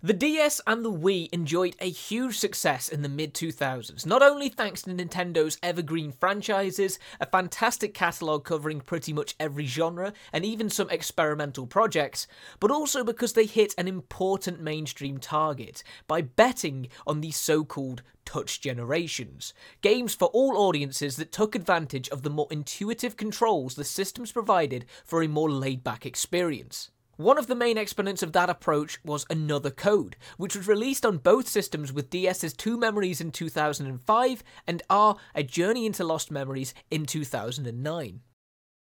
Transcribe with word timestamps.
The 0.00 0.12
DS 0.12 0.60
and 0.64 0.84
the 0.84 0.92
Wii 0.92 1.28
enjoyed 1.32 1.74
a 1.80 1.90
huge 1.90 2.38
success 2.38 2.88
in 2.88 3.02
the 3.02 3.08
mid 3.08 3.34
2000s, 3.34 4.06
not 4.06 4.22
only 4.22 4.48
thanks 4.48 4.82
to 4.82 4.90
Nintendo's 4.90 5.58
evergreen 5.60 6.12
franchises, 6.12 7.00
a 7.18 7.26
fantastic 7.26 7.94
catalogue 7.94 8.44
covering 8.44 8.80
pretty 8.80 9.12
much 9.12 9.34
every 9.40 9.66
genre, 9.66 10.12
and 10.32 10.44
even 10.44 10.70
some 10.70 10.88
experimental 10.90 11.66
projects, 11.66 12.28
but 12.60 12.70
also 12.70 13.02
because 13.02 13.32
they 13.32 13.44
hit 13.44 13.74
an 13.76 13.88
important 13.88 14.60
mainstream 14.60 15.18
target 15.18 15.82
by 16.06 16.22
betting 16.22 16.86
on 17.04 17.20
these 17.20 17.36
so 17.36 17.64
called 17.64 18.02
touch 18.24 18.60
generations. 18.60 19.52
Games 19.80 20.14
for 20.14 20.28
all 20.28 20.58
audiences 20.58 21.16
that 21.16 21.32
took 21.32 21.56
advantage 21.56 22.08
of 22.10 22.22
the 22.22 22.30
more 22.30 22.46
intuitive 22.52 23.16
controls 23.16 23.74
the 23.74 23.82
systems 23.82 24.30
provided 24.30 24.86
for 25.04 25.24
a 25.24 25.28
more 25.28 25.50
laid 25.50 25.82
back 25.82 26.06
experience. 26.06 26.90
One 27.18 27.36
of 27.36 27.48
the 27.48 27.56
main 27.56 27.78
exponents 27.78 28.22
of 28.22 28.30
that 28.34 28.48
approach 28.48 29.00
was 29.04 29.26
Another 29.28 29.72
Code, 29.72 30.14
which 30.36 30.54
was 30.54 30.68
released 30.68 31.04
on 31.04 31.18
both 31.18 31.48
systems 31.48 31.92
with 31.92 32.10
DS's 32.10 32.52
Two 32.52 32.78
Memories 32.78 33.20
in 33.20 33.32
2005 33.32 34.44
and 34.68 34.82
R 34.88 35.16
A 35.34 35.42
Journey 35.42 35.84
into 35.84 36.04
Lost 36.04 36.30
Memories 36.30 36.74
in 36.92 37.06
2009. 37.06 38.20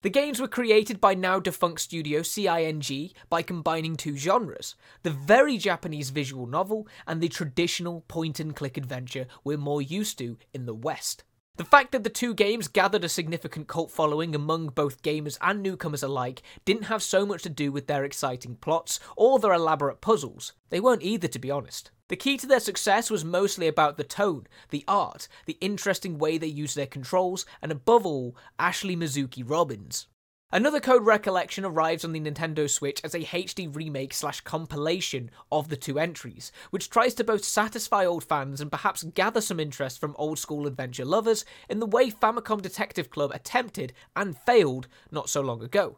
The 0.01 0.09
games 0.09 0.41
were 0.41 0.49
created 0.49 0.99
by 0.99 1.13
now 1.13 1.39
defunct 1.39 1.79
studio 1.79 2.23
CING 2.23 3.11
by 3.29 3.41
combining 3.41 3.95
two 3.95 4.17
genres 4.17 4.75
the 5.03 5.11
very 5.11 5.57
Japanese 5.57 6.09
visual 6.09 6.45
novel 6.45 6.89
and 7.07 7.21
the 7.21 7.29
traditional 7.29 8.01
point 8.09 8.41
and 8.41 8.53
click 8.53 8.75
adventure 8.75 9.27
we're 9.45 9.57
more 9.57 9.81
used 9.81 10.17
to 10.17 10.37
in 10.53 10.65
the 10.65 10.75
West. 10.75 11.23
The 11.57 11.63
fact 11.63 11.93
that 11.93 12.03
the 12.03 12.09
two 12.09 12.33
games 12.33 12.67
gathered 12.67 13.05
a 13.05 13.09
significant 13.09 13.69
cult 13.69 13.89
following 13.89 14.35
among 14.35 14.67
both 14.67 15.01
gamers 15.01 15.37
and 15.39 15.63
newcomers 15.63 16.03
alike 16.03 16.41
didn't 16.65 16.83
have 16.83 17.01
so 17.01 17.25
much 17.25 17.43
to 17.43 17.49
do 17.49 17.71
with 17.71 17.87
their 17.87 18.03
exciting 18.03 18.55
plots 18.57 18.99
or 19.15 19.39
their 19.39 19.53
elaborate 19.53 20.01
puzzles. 20.01 20.51
They 20.69 20.81
weren't 20.81 21.01
either, 21.03 21.29
to 21.29 21.39
be 21.39 21.49
honest. 21.49 21.91
The 22.09 22.17
key 22.17 22.35
to 22.37 22.45
their 22.45 22.59
success 22.59 23.09
was 23.09 23.23
mostly 23.23 23.67
about 23.67 23.95
the 23.95 24.03
tone, 24.03 24.47
the 24.69 24.83
art, 24.85 25.29
the 25.45 25.57
interesting 25.61 26.17
way 26.17 26.37
they 26.37 26.45
used 26.47 26.75
their 26.75 26.87
controls, 26.87 27.45
and 27.61 27.71
above 27.71 28.05
all, 28.05 28.35
Ashley 28.59 28.97
Mizuki 28.97 29.41
Robbins. 29.49 30.07
Another 30.51 30.79
Code 30.79 31.03
Recollection 31.03 31.65
arrives 31.65 32.05
on 32.05 32.11
the 32.11 32.19
Nintendo 32.19 32.69
Switch 32.69 33.01
as 33.03 33.15
a 33.15 33.21
HD 33.21 33.75
remake 33.75 34.13
slash 34.13 34.41
compilation 34.41 35.31
of 35.51 35.69
the 35.69 35.75
two 35.75 35.97
entries, 35.97 36.51
which 36.69 36.89
tries 36.89 37.15
to 37.15 37.23
both 37.23 37.43
satisfy 37.43 38.05
old 38.05 38.23
fans 38.23 38.61
and 38.61 38.71
perhaps 38.71 39.01
gather 39.03 39.41
some 39.41 39.59
interest 39.59 39.99
from 39.99 40.15
old 40.19 40.37
school 40.37 40.67
adventure 40.67 41.03
lovers 41.03 41.45
in 41.67 41.79
the 41.79 41.87
way 41.87 42.11
Famicom 42.11 42.61
Detective 42.61 43.09
Club 43.09 43.31
attempted 43.33 43.91
and 44.15 44.37
failed 44.37 44.87
not 45.11 45.29
so 45.29 45.41
long 45.41 45.63
ago. 45.63 45.97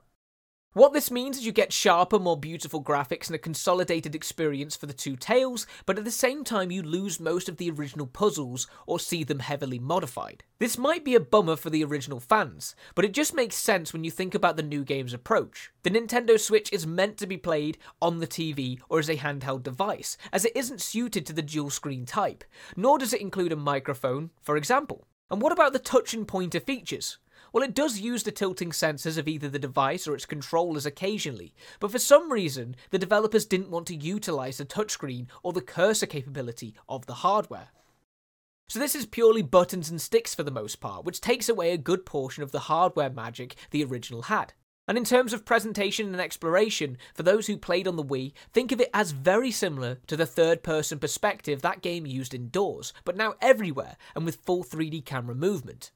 What 0.77 0.93
this 0.93 1.09
means 1.09 1.37
is 1.37 1.43
you 1.43 1.51
get 1.51 1.73
sharper, 1.73 2.19
more 2.19 2.37
beautiful 2.37 2.83
graphics 2.83 3.25
and 3.25 3.35
a 3.35 3.39
consolidated 3.39 4.13
experience 4.13 4.75
for 4.75 4.85
the 4.85 4.93
two 4.93 5.15
tales, 5.15 5.65
but 5.87 5.97
at 5.97 6.05
the 6.05 6.11
same 6.11 6.43
time 6.43 6.69
you 6.69 6.83
lose 6.83 7.19
most 7.19 7.49
of 7.49 7.57
the 7.57 7.71
original 7.71 8.05
puzzles 8.05 8.67
or 8.85 8.99
see 8.99 9.23
them 9.23 9.39
heavily 9.39 9.79
modified. 9.79 10.43
This 10.59 10.77
might 10.77 11.03
be 11.03 11.15
a 11.15 11.19
bummer 11.19 11.55
for 11.55 11.71
the 11.71 11.83
original 11.83 12.19
fans, 12.19 12.75
but 12.93 13.03
it 13.03 13.11
just 13.11 13.33
makes 13.33 13.55
sense 13.55 13.91
when 13.91 14.03
you 14.03 14.11
think 14.11 14.35
about 14.35 14.55
the 14.55 14.61
new 14.61 14.83
game's 14.83 15.13
approach. 15.13 15.71
The 15.81 15.89
Nintendo 15.89 16.39
Switch 16.39 16.71
is 16.71 16.85
meant 16.85 17.17
to 17.17 17.25
be 17.25 17.37
played 17.37 17.79
on 17.99 18.19
the 18.19 18.27
TV 18.27 18.79
or 18.87 18.99
as 18.99 19.09
a 19.09 19.15
handheld 19.15 19.63
device, 19.63 20.15
as 20.31 20.45
it 20.45 20.55
isn't 20.55 20.81
suited 20.81 21.25
to 21.25 21.33
the 21.33 21.41
dual 21.41 21.71
screen 21.71 22.05
type, 22.05 22.43
nor 22.75 22.99
does 22.99 23.13
it 23.13 23.21
include 23.21 23.51
a 23.51 23.55
microphone, 23.55 24.29
for 24.43 24.55
example. 24.55 25.07
And 25.31 25.41
what 25.41 25.51
about 25.51 25.73
the 25.73 25.79
touch 25.79 26.13
and 26.13 26.27
pointer 26.27 26.59
features? 26.59 27.17
Well, 27.53 27.63
it 27.63 27.73
does 27.73 27.99
use 27.99 28.23
the 28.23 28.31
tilting 28.31 28.71
sensors 28.71 29.17
of 29.17 29.27
either 29.27 29.49
the 29.49 29.59
device 29.59 30.07
or 30.07 30.15
its 30.15 30.25
controllers 30.25 30.85
occasionally, 30.85 31.53
but 31.79 31.91
for 31.91 31.99
some 31.99 32.31
reason, 32.31 32.75
the 32.91 32.99
developers 32.99 33.45
didn't 33.45 33.71
want 33.71 33.87
to 33.87 33.95
utilize 33.95 34.57
the 34.57 34.65
touchscreen 34.65 35.27
or 35.43 35.53
the 35.53 35.61
cursor 35.61 36.05
capability 36.05 36.75
of 36.89 37.05
the 37.05 37.15
hardware. 37.15 37.69
So 38.69 38.79
this 38.79 38.95
is 38.95 39.05
purely 39.05 39.43
buttons 39.43 39.89
and 39.89 40.01
sticks 40.01 40.35
for 40.35 40.43
the 40.43 40.51
most 40.51 40.81
part, 40.81 41.05
which 41.05 41.21
takes 41.21 41.47
away 41.47 41.71
a 41.71 41.77
good 41.77 42.05
portion 42.05 42.43
of 42.43 42.51
the 42.51 42.59
hardware 42.59 43.09
magic 43.09 43.55
the 43.71 43.83
original 43.83 44.23
had. 44.23 44.53
And 44.89 44.97
in 44.97 45.03
terms 45.05 45.33
of 45.33 45.45
presentation 45.45 46.07
and 46.07 46.19
exploration, 46.19 46.97
for 47.13 47.23
those 47.23 47.47
who 47.47 47.57
played 47.57 47.87
on 47.87 47.97
the 47.97 48.03
Wii, 48.03 48.33
think 48.53 48.71
of 48.71 48.79
it 48.79 48.89
as 48.93 49.11
very 49.11 49.51
similar 49.51 49.99
to 50.07 50.15
the 50.15 50.25
third 50.25 50.63
person 50.63 50.99
perspective 50.99 51.61
that 51.61 51.81
game 51.81 52.05
used 52.05 52.33
indoors, 52.33 52.93
but 53.03 53.17
now 53.17 53.35
everywhere 53.41 53.97
and 54.15 54.25
with 54.25 54.43
full 54.45 54.63
3D 54.63 55.03
camera 55.05 55.35
movement. 55.35 55.91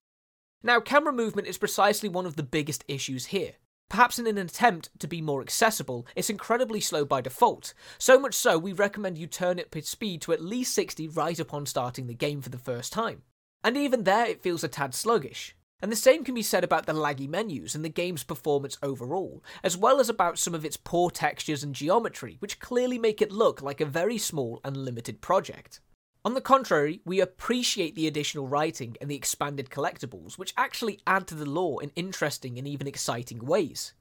Now, 0.63 0.79
camera 0.79 1.11
movement 1.11 1.47
is 1.47 1.57
precisely 1.57 2.07
one 2.07 2.27
of 2.27 2.35
the 2.35 2.43
biggest 2.43 2.85
issues 2.87 3.27
here. 3.27 3.53
Perhaps 3.89 4.19
in 4.19 4.27
an 4.27 4.37
attempt 4.37 4.89
to 4.99 5.07
be 5.07 5.21
more 5.21 5.41
accessible, 5.41 6.05
it's 6.15 6.29
incredibly 6.29 6.79
slow 6.79 7.03
by 7.03 7.19
default, 7.19 7.73
so 7.97 8.19
much 8.19 8.35
so 8.35 8.57
we 8.57 8.71
recommend 8.71 9.17
you 9.17 9.27
turn 9.27 9.59
its 9.59 9.89
speed 9.89 10.21
to 10.21 10.31
at 10.31 10.41
least 10.41 10.73
60 10.75 11.07
right 11.09 11.39
upon 11.39 11.65
starting 11.65 12.07
the 12.07 12.13
game 12.13 12.41
for 12.41 12.49
the 12.49 12.59
first 12.59 12.93
time. 12.93 13.23
And 13.63 13.75
even 13.75 14.03
there, 14.03 14.27
it 14.27 14.43
feels 14.43 14.63
a 14.63 14.67
tad 14.67 14.93
sluggish. 14.93 15.55
And 15.81 15.91
the 15.91 15.95
same 15.95 16.23
can 16.23 16.35
be 16.35 16.43
said 16.43 16.63
about 16.63 16.85
the 16.85 16.93
laggy 16.93 17.27
menus 17.27 17.73
and 17.73 17.83
the 17.83 17.89
game's 17.89 18.23
performance 18.23 18.77
overall, 18.83 19.43
as 19.63 19.75
well 19.75 19.99
as 19.99 20.09
about 20.09 20.37
some 20.37 20.53
of 20.53 20.63
its 20.63 20.77
poor 20.77 21.09
textures 21.09 21.63
and 21.63 21.73
geometry, 21.73 22.37
which 22.39 22.59
clearly 22.59 22.99
make 22.99 23.19
it 23.19 23.31
look 23.31 23.63
like 23.63 23.81
a 23.81 23.85
very 23.85 24.19
small 24.19 24.61
and 24.63 24.77
limited 24.77 25.21
project. 25.21 25.81
On 26.23 26.35
the 26.35 26.41
contrary, 26.41 27.01
we 27.03 27.19
appreciate 27.19 27.95
the 27.95 28.05
additional 28.05 28.47
writing 28.47 28.95
and 29.01 29.09
the 29.09 29.15
expanded 29.15 29.69
collectibles, 29.69 30.37
which 30.37 30.53
actually 30.55 30.99
add 31.07 31.25
to 31.27 31.35
the 31.35 31.49
lore 31.49 31.81
in 31.81 31.91
interesting 31.95 32.59
and 32.59 32.67
even 32.67 32.87
exciting 32.87 33.39
ways. 33.39 33.93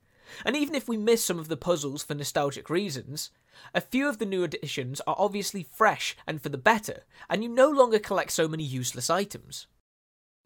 And 0.45 0.55
even 0.55 0.75
if 0.75 0.87
we 0.87 0.99
miss 0.99 1.25
some 1.25 1.39
of 1.39 1.49
the 1.49 1.57
puzzles 1.57 2.03
for 2.03 2.15
nostalgic 2.15 2.69
reasons, 2.69 3.31
a 3.75 3.81
few 3.81 4.09
of 4.09 4.19
the 4.19 4.27
new 4.27 4.45
additions 4.45 5.01
are 5.07 5.17
obviously 5.19 5.63
fresh 5.63 6.17
and 6.27 6.43
for 6.43 6.51
the 6.51 6.59
better, 6.59 7.05
and 7.29 7.43
you 7.43 7.49
no 7.49 7.71
longer 7.71 7.99
collect 7.99 8.33
so 8.33 8.47
many 8.47 8.65
useless 8.65 9.09
items. 9.09 9.67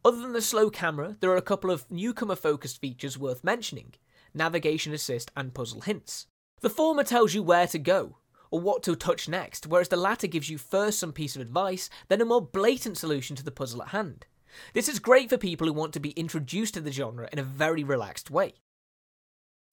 Other 0.04 0.18
than 0.18 0.32
the 0.32 0.42
slow 0.42 0.70
camera, 0.70 1.16
there 1.20 1.30
are 1.30 1.36
a 1.36 1.42
couple 1.42 1.70
of 1.70 1.90
newcomer 1.90 2.36
focused 2.36 2.80
features 2.80 3.18
worth 3.18 3.42
mentioning 3.42 3.94
navigation 4.32 4.92
assist 4.92 5.30
and 5.36 5.54
puzzle 5.54 5.82
hints. 5.82 6.26
The 6.60 6.70
former 6.70 7.04
tells 7.04 7.34
you 7.34 7.42
where 7.42 7.66
to 7.68 7.78
go, 7.78 8.18
or 8.54 8.60
what 8.60 8.84
to 8.84 8.94
touch 8.94 9.28
next, 9.28 9.66
whereas 9.66 9.88
the 9.88 9.96
latter 9.96 10.28
gives 10.28 10.48
you 10.48 10.58
first 10.58 11.00
some 11.00 11.12
piece 11.12 11.34
of 11.34 11.42
advice, 11.42 11.90
then 12.06 12.20
a 12.20 12.24
more 12.24 12.40
blatant 12.40 12.96
solution 12.96 13.34
to 13.34 13.42
the 13.42 13.50
puzzle 13.50 13.82
at 13.82 13.88
hand. 13.88 14.26
This 14.74 14.88
is 14.88 15.00
great 15.00 15.28
for 15.28 15.36
people 15.36 15.66
who 15.66 15.72
want 15.72 15.92
to 15.94 15.98
be 15.98 16.10
introduced 16.10 16.74
to 16.74 16.80
the 16.80 16.92
genre 16.92 17.28
in 17.32 17.40
a 17.40 17.42
very 17.42 17.82
relaxed 17.82 18.30
way. 18.30 18.54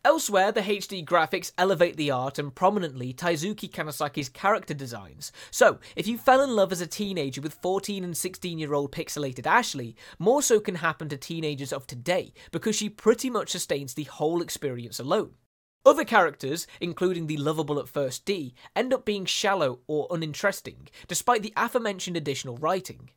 Elsewhere, 0.04 0.52
the 0.52 0.62
HD 0.62 1.06
graphics 1.06 1.52
elevate 1.60 1.96
the 1.96 2.10
art 2.10 2.40
and 2.40 2.56
prominently 2.56 3.14
Taisuke 3.14 3.70
Kanasaki's 3.70 4.30
character 4.30 4.74
designs. 4.74 5.32
So, 5.52 5.78
if 5.96 6.08
you 6.08 6.18
fell 6.18 6.42
in 6.42 6.56
love 6.56 6.72
as 6.72 6.82
a 6.82 6.88
teenager 6.88 7.40
with 7.40 7.54
14 7.54 8.04
and 8.04 8.18
16 8.18 8.58
year 8.58 8.74
old 8.74 8.92
pixelated 8.92 9.46
Ashley, 9.46 9.96
more 10.18 10.42
so 10.42 10.60
can 10.60 10.74
happen 10.74 11.08
to 11.10 11.18
teenagers 11.18 11.72
of 11.72 11.86
today 11.86 12.34
because 12.52 12.76
she 12.76 12.90
pretty 12.90 13.30
much 13.30 13.52
sustains 13.52 13.94
the 13.94 14.06
whole 14.06 14.42
experience 14.42 15.00
alone. 15.00 15.36
Other 15.84 16.06
characters, 16.06 16.68
including 16.80 17.26
the 17.26 17.38
lovable 17.38 17.80
at 17.80 17.90
first 17.90 18.24
D, 18.24 18.54
end 18.76 18.94
up 18.94 19.04
being 19.04 19.26
shallow 19.26 19.80
or 19.88 20.08
uninteresting, 20.12 20.88
despite 21.08 21.42
the 21.42 21.54
aforementioned 21.58 22.16
additional 22.16 22.58
writing. 22.58 23.10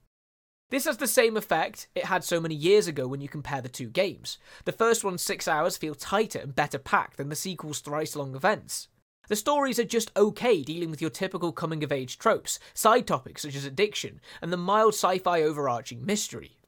This 0.71 0.87
has 0.87 0.97
the 0.97 1.07
same 1.07 1.37
effect 1.37 1.89
it 1.95 2.07
had 2.07 2.25
so 2.25 2.41
many 2.41 2.55
years 2.55 2.89
ago 2.89 3.07
when 3.07 3.21
you 3.21 3.29
compare 3.29 3.61
the 3.61 3.69
two 3.69 3.91
games. 3.91 4.39
The 4.65 4.73
first 4.73 5.05
one's 5.05 5.21
six 5.21 5.47
hours 5.47 5.77
feel 5.77 5.95
tighter 5.95 6.39
and 6.39 6.57
better 6.57 6.79
packed 6.79 7.19
than 7.19 7.29
the 7.29 7.37
sequel's 7.37 7.81
thrice 7.81 8.17
long 8.17 8.35
events. 8.35 8.89
The 9.29 9.37
stories 9.37 9.79
are 9.79 9.85
just 9.85 10.11
okay 10.17 10.63
dealing 10.63 10.91
with 10.91 11.01
your 11.03 11.11
typical 11.11 11.53
coming 11.53 11.85
of 11.85 11.93
age 11.93 12.19
tropes, 12.19 12.59
side 12.73 13.07
topics 13.07 13.43
such 13.43 13.57
as 13.57 13.65
addiction, 13.67 14.21
and 14.41 14.53
the 14.53 14.57
mild 14.57 14.95
sci 14.95 15.19
fi 15.19 15.43
overarching 15.43 16.05
mystery. 16.05 16.59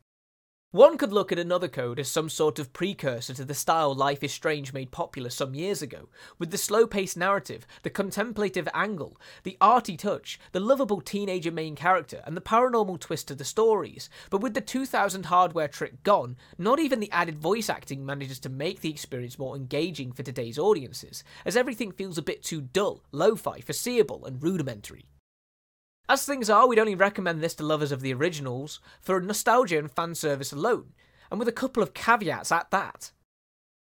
One 0.77 0.99
could 0.99 1.11
look 1.11 1.33
at 1.33 1.39
another 1.39 1.69
code 1.69 1.99
as 1.99 2.11
some 2.11 2.29
sort 2.29 2.59
of 2.59 2.75
precursor 2.75 3.33
to 3.33 3.47
the 3.47 3.55
style 3.55 3.95
Life 3.95 4.23
is 4.23 4.31
Strange 4.35 4.75
made 4.75 4.91
popular 4.91 5.31
some 5.31 5.55
years 5.55 5.81
ago, 5.81 6.11
with 6.39 6.51
the 6.51 6.59
slow 6.59 6.87
paced 6.87 7.17
narrative, 7.17 7.67
the 7.83 7.89
contemplative 7.89 8.69
angle, 8.75 9.19
the 9.43 9.57
arty 9.59 9.97
touch, 9.97 10.39
the 10.53 10.61
lovable 10.61 11.01
teenager 11.01 11.51
main 11.51 11.77
character, 11.77 12.21
and 12.27 12.37
the 12.37 12.43
paranormal 12.43 13.01
twist 13.01 13.29
to 13.29 13.35
the 13.35 13.43
stories. 13.43 14.11
But 14.29 14.43
with 14.43 14.53
the 14.53 14.61
2000 14.61 15.25
hardware 15.25 15.69
trick 15.69 16.03
gone, 16.03 16.37
not 16.59 16.79
even 16.79 17.01
the 17.01 17.11
added 17.11 17.39
voice 17.39 17.71
acting 17.71 18.05
manages 18.05 18.39
to 18.41 18.51
make 18.51 18.83
the 18.83 18.91
experience 18.91 19.39
more 19.39 19.57
engaging 19.57 20.13
for 20.13 20.25
today's 20.25 20.59
audiences, 20.59 21.25
as 21.47 21.57
everything 21.57 21.91
feels 21.91 22.19
a 22.19 22.23
bit 22.23 22.43
too 22.43 22.61
dull, 22.61 23.03
lo 23.13 23.35
fi, 23.35 23.61
foreseeable, 23.61 24.27
and 24.27 24.43
rudimentary. 24.43 25.07
As 26.09 26.25
things 26.25 26.49
are, 26.49 26.69
we'd 26.69 26.79
only 26.79 26.95
recommend 26.95 27.41
this 27.41 27.55
to 27.57 27.65
lovers 27.65 27.91
of 27.91 28.01
the 28.01 28.15
originals 28.15 28.81
for 29.01 29.21
nostalgia 29.21 29.79
and 29.79 29.91
fan 29.91 30.15
service 30.15 30.53
alone, 30.53 30.93
and 31.31 31.39
with 31.41 31.49
a 31.49 31.53
couple 31.53 31.83
of 31.83 31.95
caveats 31.95 32.53
at 32.53 32.71
that. 32.71 33.11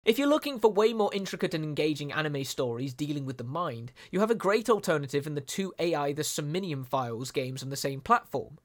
If 0.06 0.18
you're 0.18 0.26
looking 0.26 0.58
for 0.58 0.72
way 0.72 0.94
more 0.94 1.12
intricate 1.12 1.52
and 1.52 1.62
engaging 1.62 2.12
anime 2.12 2.44
stories 2.44 2.94
dealing 2.94 3.26
with 3.26 3.36
the 3.36 3.44
mind, 3.44 3.92
you 4.10 4.20
have 4.20 4.30
a 4.30 4.34
great 4.34 4.70
alternative 4.70 5.26
in 5.26 5.34
the 5.34 5.42
two 5.42 5.74
AI 5.78 6.14
The 6.14 6.24
Somnium 6.24 6.82
Files 6.84 7.30
games 7.30 7.62
on 7.62 7.68
the 7.68 7.76
same 7.76 8.00
platform. 8.00 8.58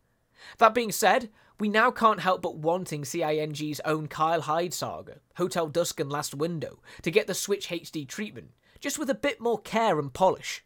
That 0.59 0.73
being 0.73 0.93
said, 0.93 1.29
we 1.59 1.67
now 1.67 1.91
can't 1.91 2.21
help 2.21 2.41
but 2.41 2.55
wanting 2.55 3.03
CING's 3.03 3.81
own 3.83 4.07
Kyle 4.07 4.41
Hyde 4.41 4.73
saga, 4.73 5.19
Hotel 5.35 5.67
Dusk 5.67 5.99
and 5.99 6.09
Last 6.09 6.33
Window, 6.33 6.79
to 7.01 7.11
get 7.11 7.27
the 7.27 7.33
Switch 7.33 7.67
HD 7.67 8.07
treatment, 8.07 8.51
just 8.79 8.97
with 8.97 9.09
a 9.09 9.15
bit 9.15 9.41
more 9.41 9.59
care 9.59 9.99
and 9.99 10.13
polish. 10.13 10.63